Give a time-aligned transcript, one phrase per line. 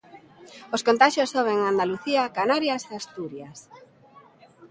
[0.75, 3.57] Os contaxios soben en Andalucía, Canarias e Asturias.